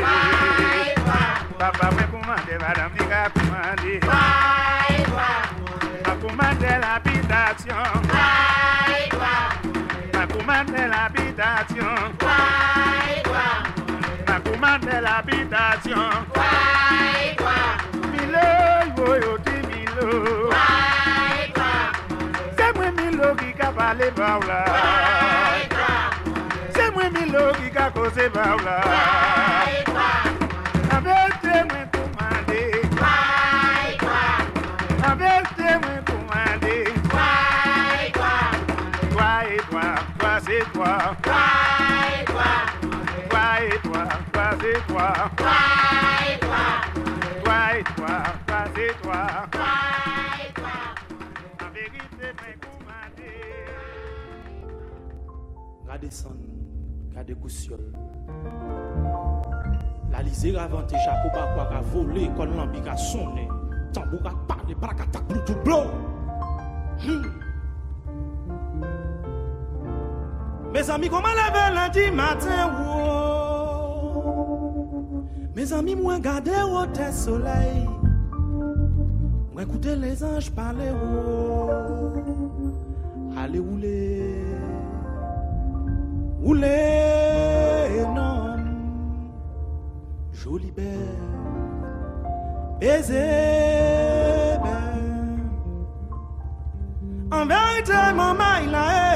Papa 1.59 1.91
m'a 1.91 2.03
commandé, 2.05 2.55
madame 2.61 2.93
ni 2.99 3.05
a 3.13 3.31
commandé. 3.31 4.01
M'a 6.07 6.15
commandé 6.17 6.71
l'habitation. 6.81 7.83
M'a 10.13 10.27
commandé 10.27 10.83
l'habitation. 10.89 11.95
M'a 14.27 14.39
commandé 14.41 15.01
l'habitation. 15.01 16.84
ale 23.95 24.11
ba 24.11 24.37
ou 24.39 24.43
la. 24.49 24.61
E 26.67 26.73
Se 26.75 26.91
mwen 26.91 27.13
mi 27.13 27.31
lo 27.31 27.53
ki 27.55 27.71
ka 27.71 27.91
kose 27.95 28.29
ba 28.35 28.55
ou 28.55 28.61
la. 28.67 28.79
E 29.41 29.44
Gade 56.05 56.13
san, 56.13 56.37
gade 57.15 57.35
kousyol 57.41 57.81
La 60.13 60.21
lizè 60.21 60.51
ravante 60.53 60.99
chapeau 61.01 61.31
pa 61.33 61.47
kwa 61.55 61.65
ka 61.71 61.81
vole 61.81 62.27
Kon 62.37 62.53
lambi 62.59 62.83
ka 62.85 62.97
sonne 62.97 63.49
Tambou 63.97 64.21
ka 64.21 64.35
pale, 64.49 64.75
brakata 64.77 65.21
kloutou 65.29 65.57
blo 65.65 65.81
Hmm. 67.05 67.25
Mes 70.73 70.89
amis, 70.91 71.09
comment 71.09 71.35
lever 71.35 71.75
lundi 71.75 72.11
matin. 72.15 72.71
Mes 75.57 75.73
amis, 75.73 75.97
moi 75.97 76.19
garder 76.21 76.63
au 76.63 76.87
tes 76.87 77.13
soleil 77.13 77.89
Moi 79.53 79.63
écouter 79.63 79.97
les 79.97 80.23
anges 80.23 80.51
parler 80.53 80.91
wow. 80.91 82.73
Allez 83.37 83.59
rouler 83.59 84.54
Non 86.45 86.55
Jolie 90.33 90.73
belle 90.73 90.85
Baiser 92.79 94.59
belle 94.63 95.41
En 97.33 97.47
vérité, 97.47 97.95
maman, 98.15 98.59
il 98.63 98.75
a 98.75 99.14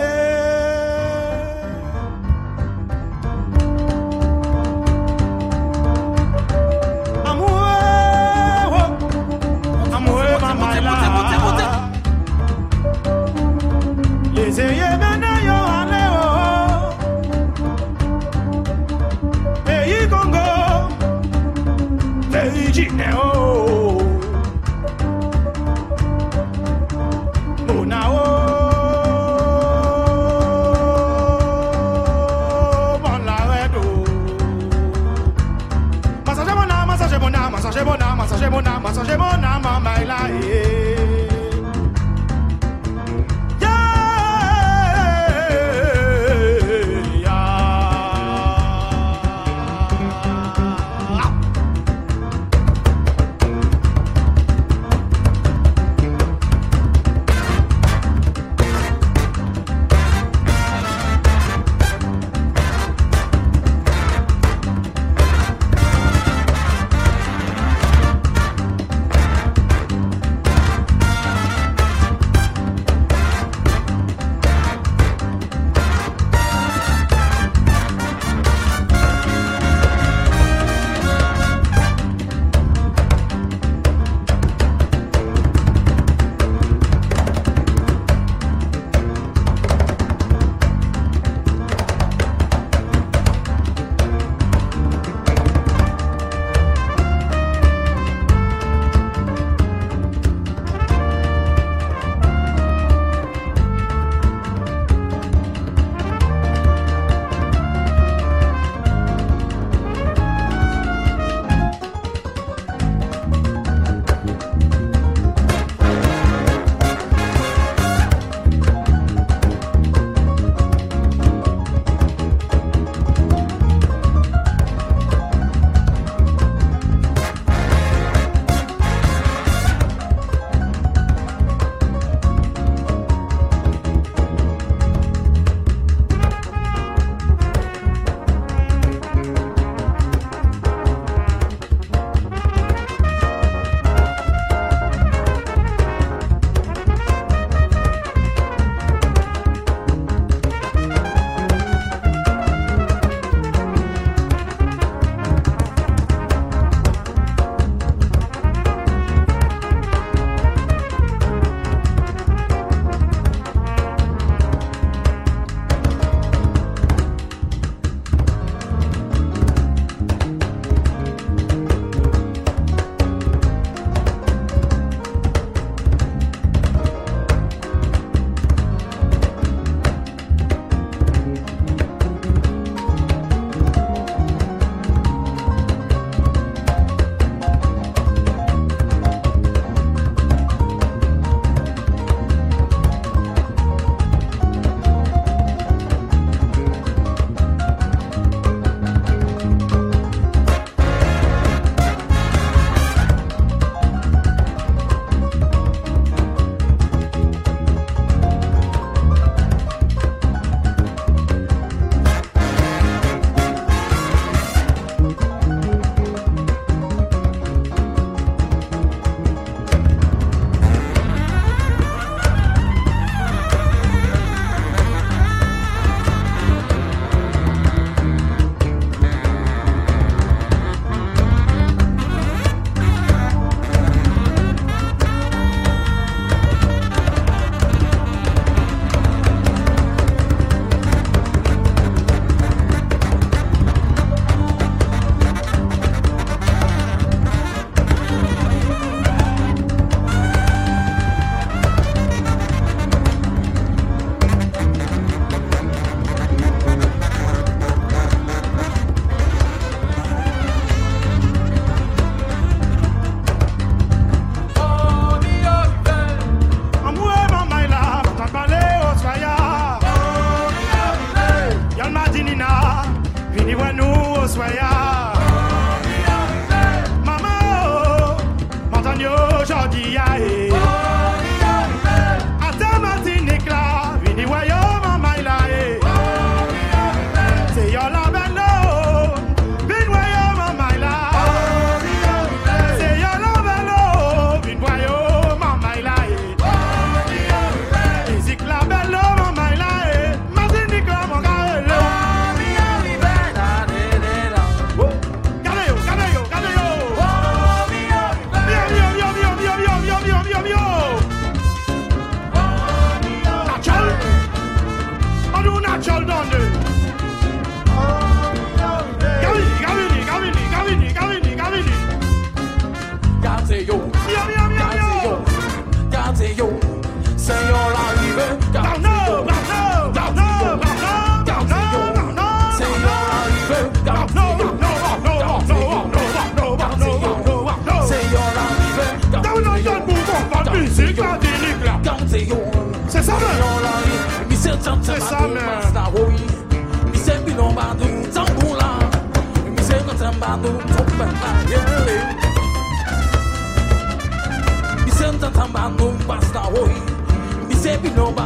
mon 38.59 38.67
âme, 38.67 38.95
changer 38.95 39.17
mon 39.17 39.25
âme 39.25 39.67
en 39.67 39.81
maille 39.81 40.88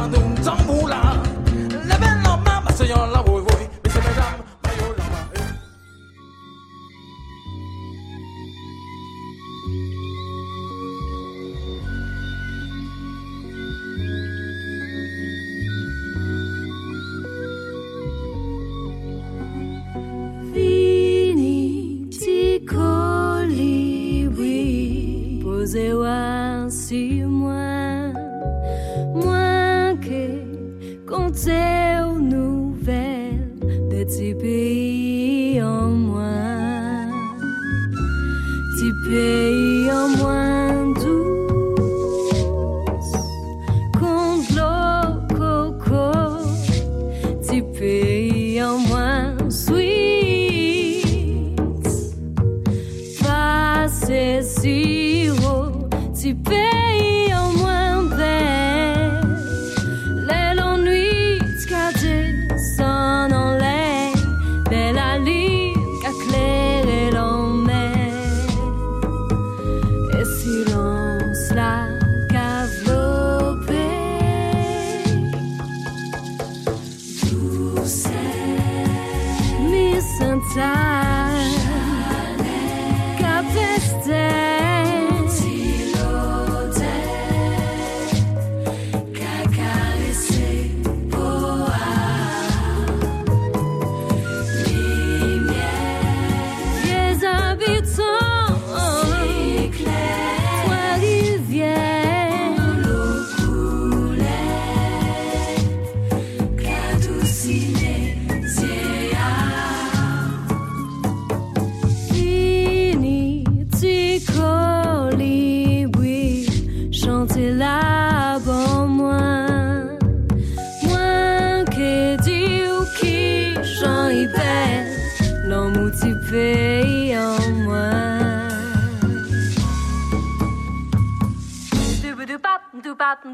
Anadolu'dan 0.03 0.62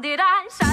did 0.00 0.18
I 0.18 0.48
shine? 0.50 0.69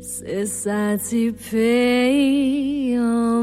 C'est 0.00 0.46
ça, 0.46 0.96
tu 0.96 1.32
payes 1.32 2.96
en 3.00 3.42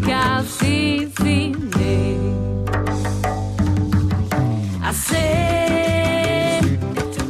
qu'à 0.00 0.42
finir. 0.44 1.56
Assez, 4.86 5.16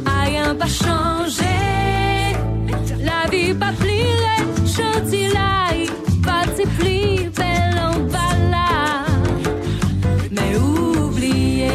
rien 0.05 0.55
pas 0.55 0.67
changé, 0.67 1.57
la 2.99 3.29
vie 3.31 3.53
pas 3.53 3.71
chantier 4.65 5.29
là, 5.29 5.69
pas 6.21 6.45
pli, 6.77 7.29
belle 7.37 7.79
en 7.79 7.99
balade, 8.11 9.51
mais 10.31 10.57
oublié. 10.57 11.69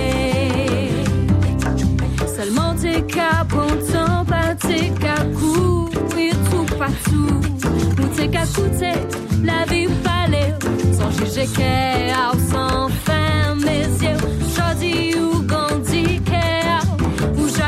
Seulement 2.36 2.74
tes 2.74 3.02
cas, 3.02 3.44
bon 3.48 3.68
temps, 3.90 4.24
pas 4.26 4.54
tes 4.54 4.90
cas, 4.90 5.24
courir 6.18 6.34
tout 6.50 6.76
partout, 6.76 7.40
ou 8.00 8.06
tes 8.16 8.28
coûter, 8.28 8.98
la 9.44 9.64
vie 9.66 9.88
fallait, 10.04 10.54
sans 10.92 11.10
juger 11.12 11.46
qu'elle 11.54 12.12
sans 12.50 12.88
fin, 13.04 13.54
mes 13.54 13.86
yeux, 14.04 14.16
choisi 14.54 15.14
ou 15.16 15.42
grandi, 15.42 16.20
qu'elle, 16.20 17.38
ou 17.38 17.48
j'ai 17.48 17.62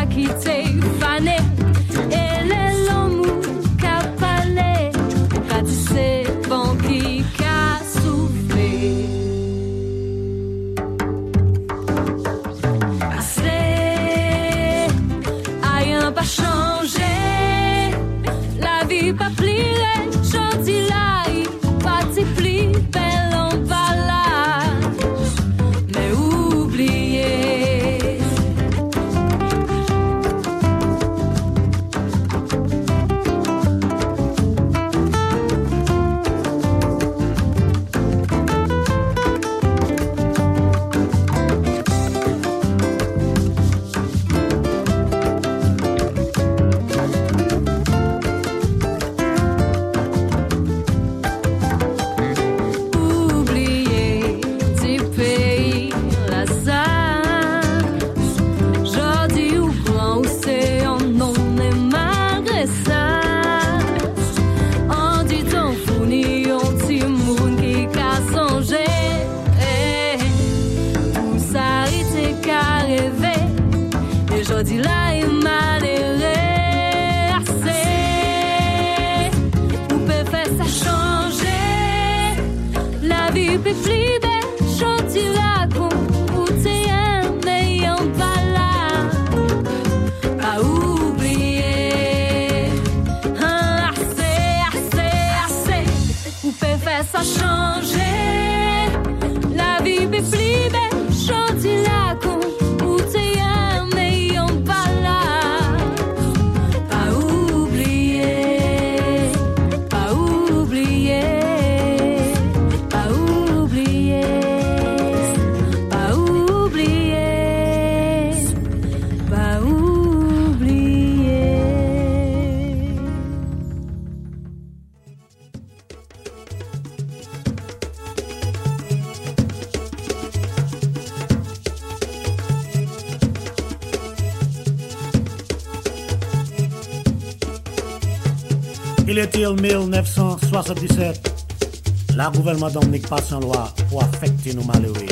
1977. 140.02 142.14
La 142.16 142.30
gouvernement 142.30 142.70
Dominique 142.70 143.08
passe 143.08 143.32
en 143.32 143.40
loi 143.40 143.72
pour 143.88 144.02
affecter 144.02 144.54
nos 144.54 144.64
malheureux. 144.64 145.06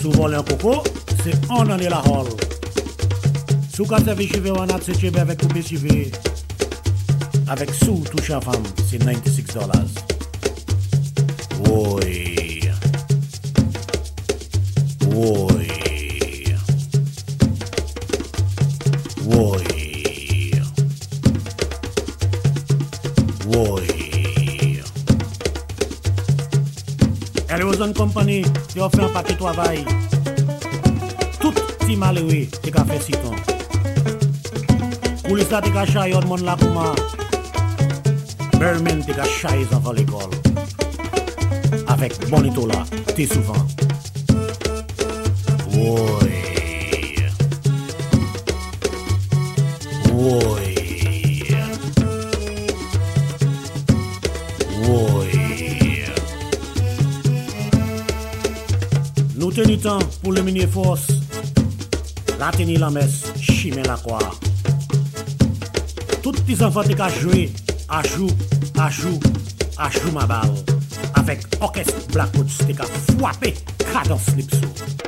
Sous 0.00 0.10
voler 0.10 0.36
un 0.36 0.42
coco, 0.42 0.82
c'est 1.24 1.34
on 1.50 1.68
en 1.70 1.78
est 1.78 1.88
la 1.88 2.00
hall. 2.06 2.26
Sous 3.74 3.86
tu 3.86 4.28
chivé 4.34 4.50
en 4.50 4.68
a 4.68 4.78
c'est 4.80 5.18
avec 5.18 5.40
coupé 5.40 5.62
chivé. 5.62 6.12
Avec 7.48 7.70
sous 7.72 8.04
touche 8.10 8.30
à 8.30 8.40
femme, 8.40 8.62
c'est 8.88 8.98
96 8.98 9.44
dollars. 9.54 9.70
Oui. 11.70 12.37
Compagnie 27.98 28.44
qui 28.68 28.78
offre 28.78 29.00
un 29.00 29.08
paquet 29.08 29.32
de 29.32 29.38
travail. 29.38 29.84
Tout 31.40 31.50
petit 31.50 31.96
malheureux 31.96 32.46
qui 32.62 32.70
a 32.72 32.84
fait 32.84 33.02
si 33.02 33.10
temps. 33.10 33.34
Police 35.28 35.50
là, 35.50 35.60
qui 35.60 35.76
a 35.76 35.84
chaillé 35.84 36.14
au 36.14 36.20
monde 36.20 36.42
là 36.42 36.56
pour 36.56 36.70
moi. 36.70 36.94
Berman, 38.56 39.04
qui 39.04 39.10
a 39.10 39.24
chaillé 39.24 39.64
les 39.64 39.76
enfants 39.76 39.90
à 39.90 39.94
l'école. 39.94 40.30
Avec 41.88 42.30
Bonito 42.30 42.68
là, 42.68 42.84
t'es 43.16 43.26
souvent. 43.26 43.66
Tenu 59.62 59.76
temps 59.76 59.98
pour 60.22 60.32
le 60.32 60.40
minier 60.42 60.68
force. 60.68 61.08
La 62.38 62.52
tenir 62.52 62.78
la 62.78 62.90
messe, 62.90 63.32
chimé 63.40 63.82
la 63.84 63.96
croix. 63.96 64.30
Tous 66.22 66.32
les 66.46 66.62
enfants 66.62 66.84
qui 66.84 66.94
ont 67.00 67.08
joué, 67.08 67.52
à 67.88 68.00
jouer, 68.06 68.30
à 68.78 68.88
jouer, 68.88 69.18
à 69.76 69.90
jouer 69.90 70.12
ma 70.12 70.26
balle. 70.26 70.54
Avec 71.14 71.42
orchestre 71.60 71.94
Blackwoods 72.12 72.66
qui 72.66 72.80
a 72.80 72.84
frappé 73.18 73.54
cadence 73.92 74.28
lipso. 74.36 75.07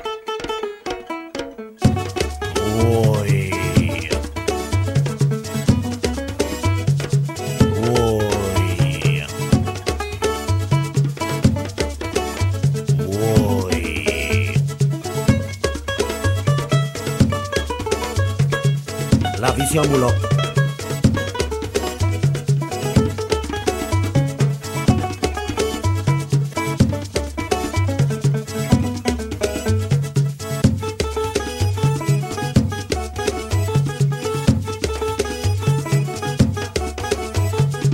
Discípulo. 19.70 20.10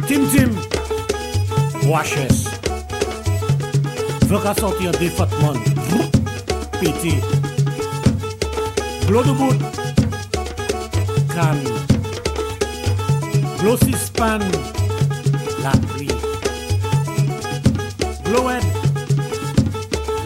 Tim 0.07 0.27
Tim. 0.31 0.57
Washes. 1.85 2.49
Vè 4.25 4.39
ka 4.41 4.55
soti 4.57 4.89
an 4.89 4.97
Piti 6.81 7.21
Glo 9.07 9.86
Can. 11.37 11.61
Glo 13.61 13.77
sispan. 13.77 14.41
La 15.63 15.73
pluie. 15.87 16.09
Gloed. 18.25 18.65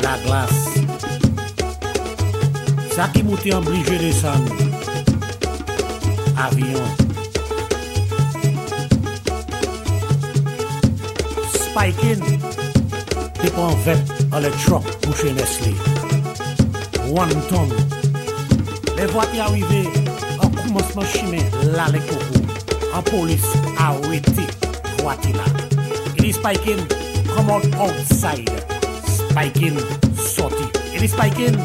La 0.03 0.17
glace. 0.25 0.69
Ça 2.95 3.09
qui 3.13 3.25
moutait 3.25 3.55
obligé 3.55 3.91
de 3.91 3.99
descendre. 3.99 4.55
Avion. 6.39 6.87
Spiking. 11.53 12.39
Dip 13.43 13.59
en 13.59 13.75
vet 13.85 13.99
à 14.31 14.41
le 14.41 14.51
truck 14.65 14.85
pour 15.03 15.17
chez 15.17 15.33
Nestlé. 15.33 15.75
One 17.13 17.35
ton. 17.49 17.67
Les 18.97 19.07
voitures 19.07 19.43
arrivées 19.43 19.90
Koumonsman 20.71 21.07
chimè 21.11 21.39
lalek 21.75 22.05
koukou 22.07 22.43
An 22.95 23.03
polis 23.09 23.43
a 23.83 23.89
wete 24.07 24.45
Watila 25.03 25.43
Eli 26.15 26.31
Spaiken 26.33 26.79
come 27.35 27.51
on 27.51 27.75
outside. 27.75 28.63
Spaiken 29.03 29.81
soti 30.15 30.69
Eli 30.95 31.09
Spaiken 31.11 31.59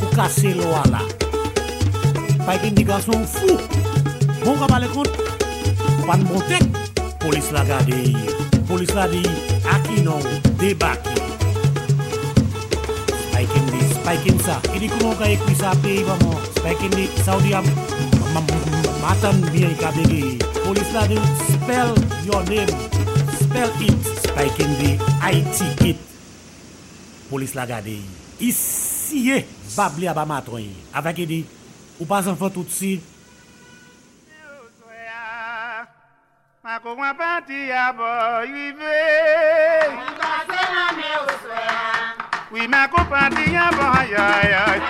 Ou 0.00 0.16
kase 0.16 0.54
lo 0.56 0.72
ala 0.80 1.04
Spaiken 2.40 2.74
di 2.74 2.88
gason 2.88 3.26
fou. 3.28 3.60
Bon 4.46 4.56
kaba 4.56 4.80
le 4.80 4.88
kont 4.88 5.12
Pan 6.06 6.24
montek 6.24 6.64
Polis 7.20 7.52
la 7.52 7.68
gade 7.68 8.16
Polis 8.64 8.96
la 8.96 9.10
di 9.12 9.26
Aki 9.76 10.06
nou 10.08 10.40
debaki 10.56 11.37
spaikinsa 14.08 14.60
ili 14.74 14.88
kuno 14.88 15.12
ka 15.20 15.28
ek 15.28 15.40
pisa 15.44 15.68
pe 15.84 16.00
ibamo 16.00 16.32
spaikindi 16.56 17.12
saudi 17.24 17.52
am 17.54 17.66
matan 19.04 19.36
biye 19.52 19.68
kabegi 19.76 20.40
police 20.64 20.92
la 20.96 21.04
do 21.04 21.20
spell 21.52 21.92
your 22.24 22.40
name. 22.48 22.72
Spell 23.36 23.68
it. 23.84 24.00
Spaikindi 24.24 24.96
it 25.28 25.84
it. 25.84 25.98
Police 27.28 27.54
la 27.54 27.66
gade. 27.66 28.00
Ici 28.40 29.44
babli 29.76 30.08
aba 30.08 30.24
matron 30.24 30.64
avec 30.94 31.16
dit 31.26 31.44
ou 32.00 32.06
pas 32.06 32.26
enfant 32.28 32.48
tout 32.48 32.64
si. 32.70 33.02
Mako 36.64 36.96
wapati 36.96 37.68
ya 37.68 37.92
boy 37.92 38.46
vive 38.52 38.96
Mbase 39.92 40.60
na 40.72 40.96
me 40.96 41.08
uswea 41.28 41.97
Oui, 42.50 42.66
ma 42.66 42.88
compagnie, 42.88 43.58
bon, 43.76 43.90
aïe, 43.92 44.14
aïe, 44.14 44.54
aïe. 44.54 44.80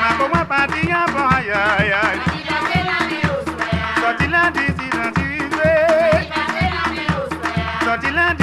Ma 0.00 0.10
compagnie, 0.16 0.92
bon, 1.12 1.26
aïe, 1.26 1.50
aïe, 1.50 1.92
aïe. 1.92 2.20
Sorti 4.00 4.26
lundi, 4.28 4.60
si 4.78 4.86
lundi, 4.96 5.28
oui. 5.52 5.68
ti 8.00 8.10
lundi. 8.12 8.37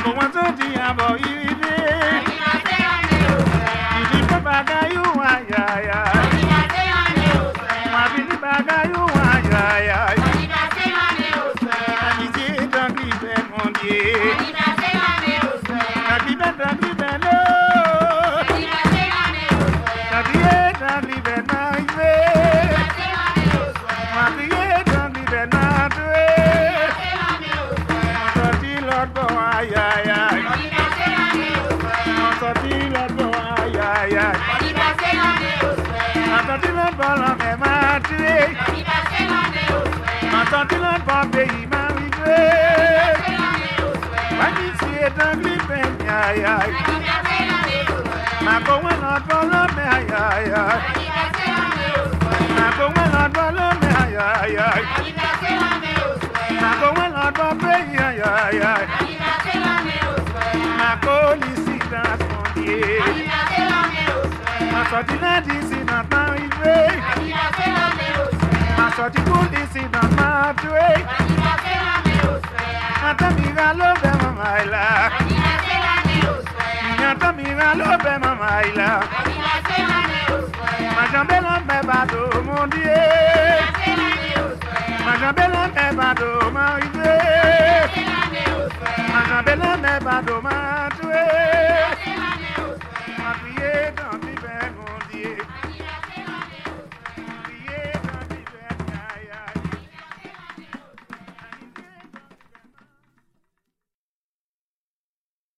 àbọ̀ 0.00 0.12
wọn 0.16 0.28
tó 0.34 0.42
di 0.58 0.68
àbọ̀. 0.88 1.49
continent 40.50 41.02
pa 41.06 41.22
peyi 41.30 41.62
man 41.70 41.94
vive 41.94 42.42
Panisye 44.38 45.06
dan 45.16 45.38
gripen 45.42 45.90
yay 46.02 46.42
yay 46.42 46.70
Mako 48.42 48.74
wen 48.82 49.02
an 49.10 49.22
bolo 49.30 49.62
me 49.76 49.84
ay 49.96 50.10
ay 50.10 50.46
ay 50.62 50.80
Mako 52.58 52.86
wen 52.96 53.14
an 53.22 53.30
bolo 53.36 53.66
me 53.82 53.90
ay 54.02 54.14
ay 54.26 54.54
ay 54.70 54.82
Mako 56.62 56.88
wen 56.98 57.14
an 57.24 57.30
pa 57.38 57.48
peyi 57.62 57.94
ay 58.08 58.18
ay 58.34 58.58
ay 58.74 58.84
di 65.46 65.56
si 65.68 65.78
nan 65.88 66.04
tan 66.10 66.36
Masoti 68.80 69.20
polisi 69.28 69.82
na 69.92 70.02
matwe. 70.16 70.80
Anina 71.18 71.54
tena 71.64 71.94
me 72.04 72.14
uswea. 72.32 72.80
Hata 73.02 73.28
migalo 73.36 73.88
be 74.02 74.10
mama 74.22 74.46
ila. 74.64 74.84
Anina 75.18 75.54
tena 75.66 75.94
me 76.06 76.16
uswea. 76.32 76.84
Hata 77.08 77.28
migalo 77.38 77.88
be 78.04 78.12
mama 78.24 78.50
ila. 78.68 78.88
Anina 79.18 79.54
tena 79.68 79.98
me 80.10 80.20
uswea. 80.36 80.90
Majambela 80.96 81.54
me 81.68 81.78
bado 81.88 82.22
mondie. 82.46 83.00
Anina 83.52 83.70
tena 83.84 84.08
me 84.22 84.32
uswea. 84.46 84.98
Majambela 85.06 85.62
me 85.74 85.86
bado 85.98 86.30
maide. 86.56 87.14
Anina 87.20 87.88
tena 87.94 88.20
me 88.32 88.42
uswea. 88.60 89.08
Majambela 89.12 89.70
me 89.82 89.92
bado 90.06 90.34
matwe. 90.46 91.20
Anina 91.20 91.36
tena 91.50 91.78
me 91.80 91.96
uswea. 91.96 91.99